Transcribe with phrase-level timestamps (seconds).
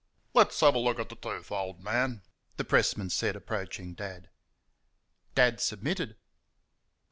[0.33, 2.23] "Let's have a look at the tooth, old man,"
[2.57, 4.31] the pressman said, approaching Dad.
[5.35, 6.17] Dad submitted.